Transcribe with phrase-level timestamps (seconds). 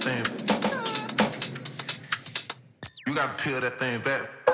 [0.00, 0.24] that thing.
[3.06, 4.47] You gotta peel that thing back.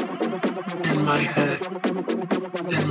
[0.00, 1.60] in my head.
[2.76, 2.88] in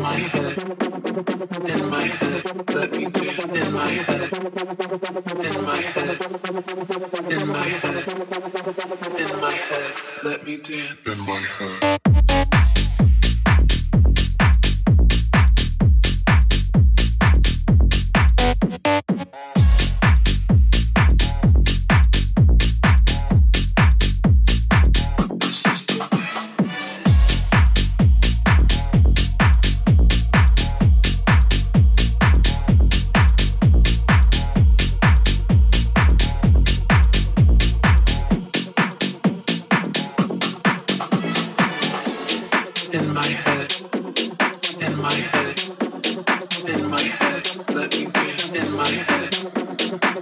[11.26, 12.59] my head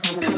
[0.10, 0.37] Thank you.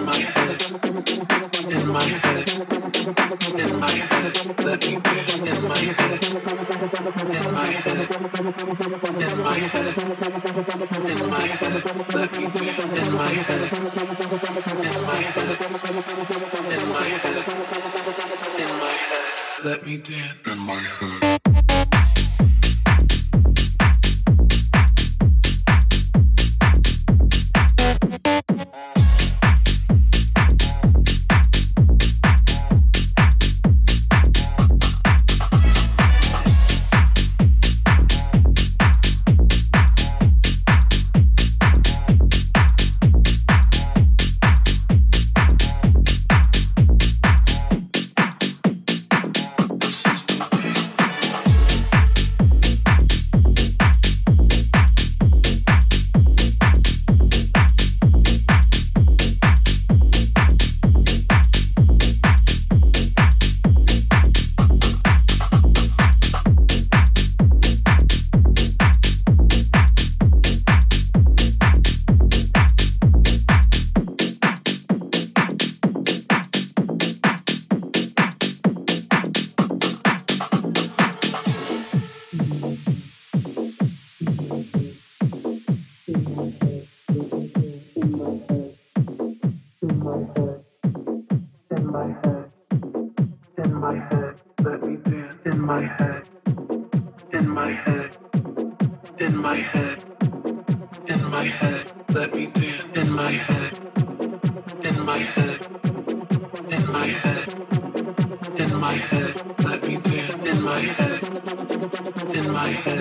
[112.60, 112.99] life.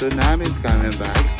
[0.00, 1.39] Tsunami's coming back?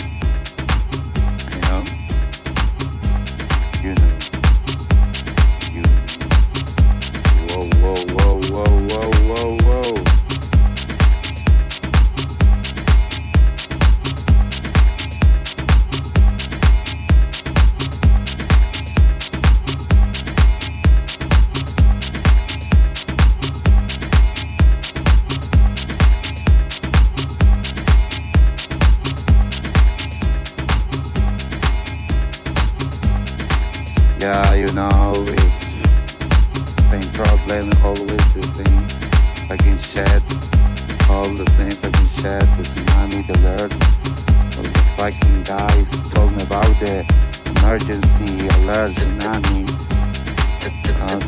[51.00, 51.22] Um,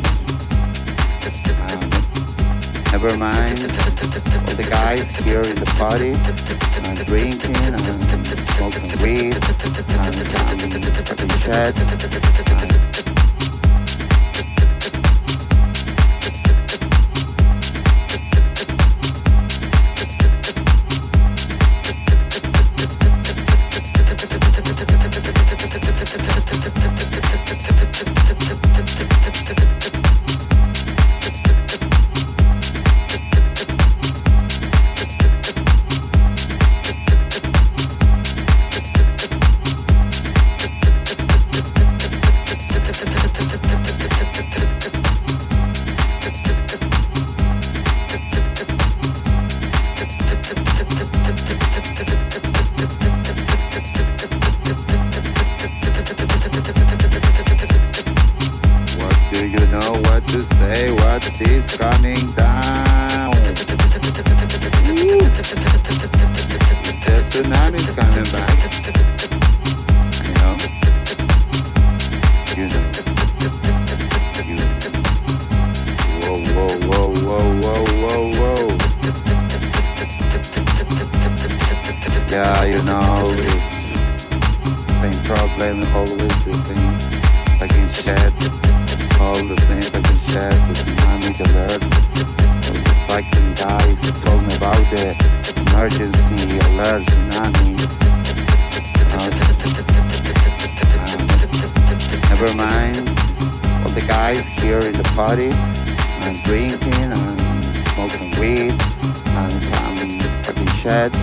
[1.65, 1.81] um,
[2.91, 3.57] never mind,
[4.45, 7.81] all the guys here in the party, uh, drinking and
[8.53, 11.92] smoking weed and um, fucking shit.
[61.47, 62.22] Is coming
[103.93, 105.51] the guys here in the party,
[106.25, 107.39] and drinking and
[107.93, 108.73] smoking weed
[109.37, 111.13] and some fucking shit.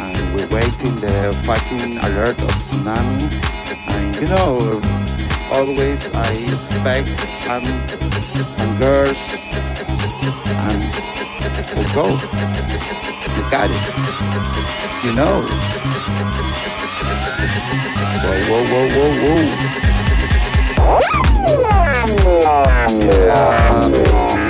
[0.00, 3.28] And we're waiting the fucking alert of tsunami.
[3.92, 4.80] And you know,
[5.52, 7.08] always I expect
[7.44, 7.64] some,
[8.56, 9.18] some girls
[10.56, 10.80] and
[11.76, 12.06] we'll go.
[13.36, 13.84] You got it.
[15.04, 15.36] You know.
[18.48, 19.44] Whoa, whoa, whoa, whoa,
[20.80, 21.39] whoa.
[23.30, 24.49] Yeah.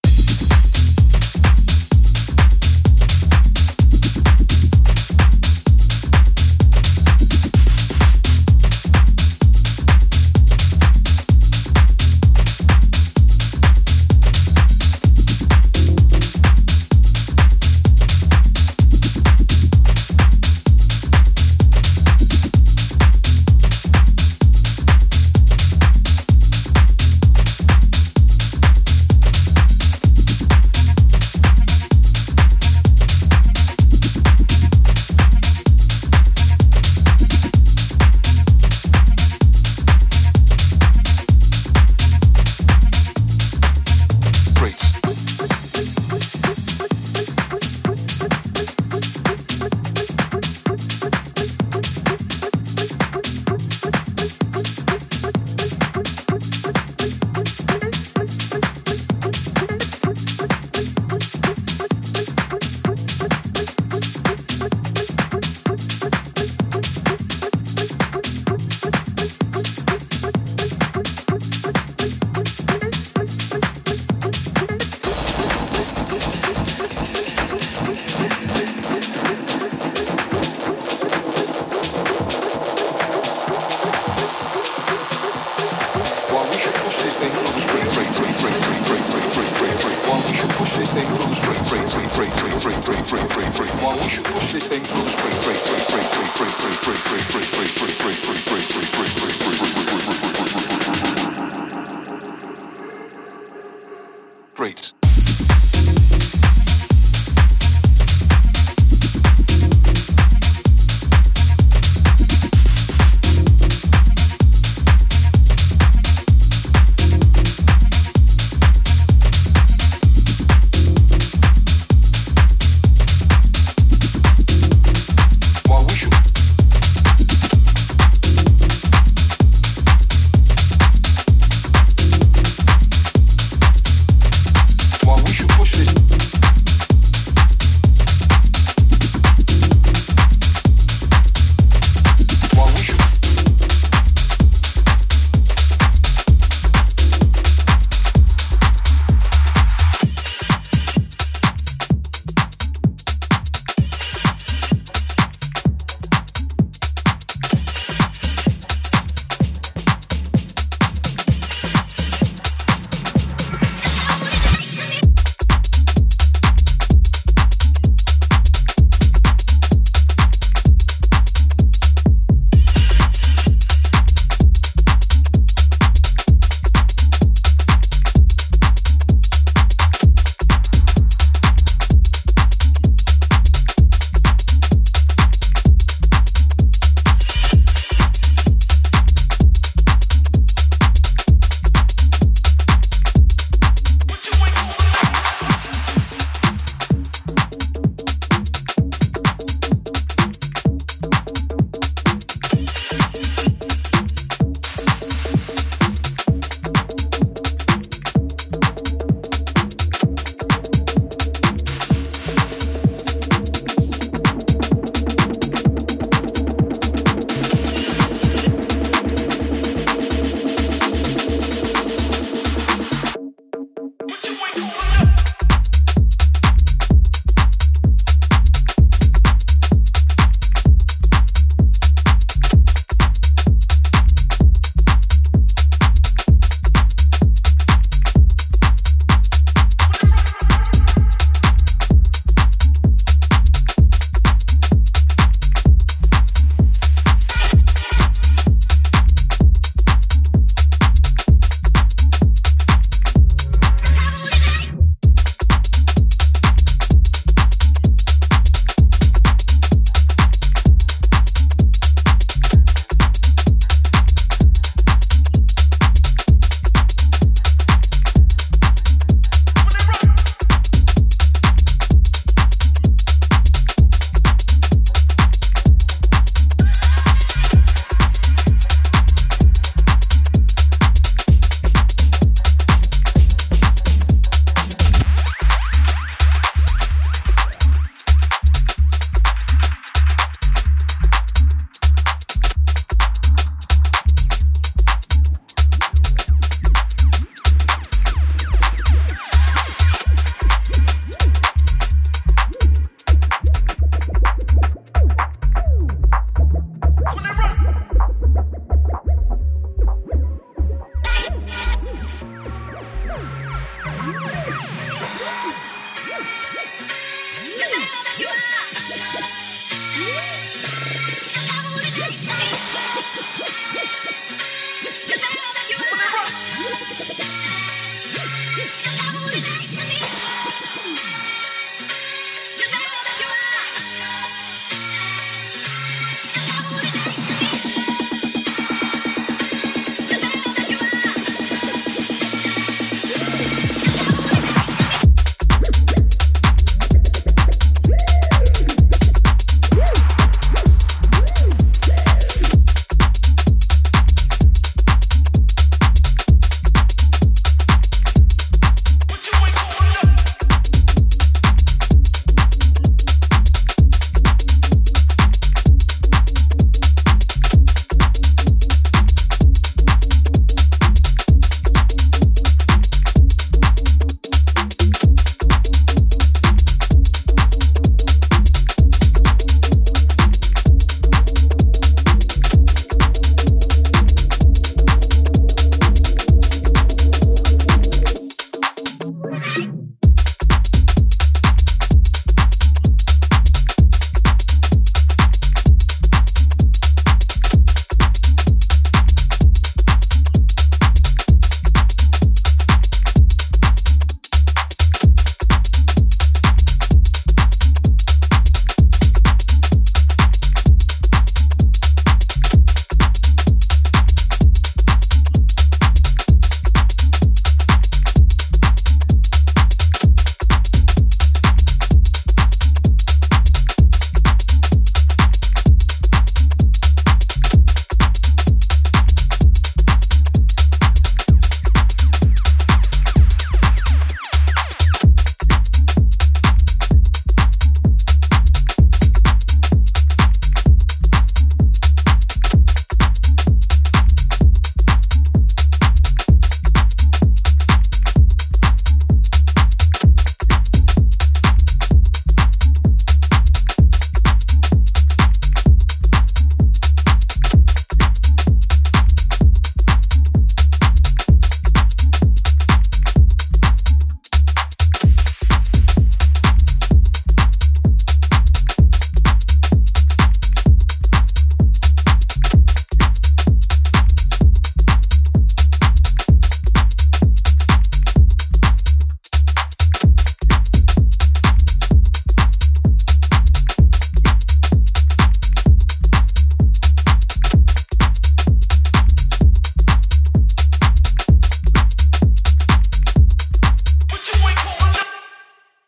[76.11, 76.50] Yeah.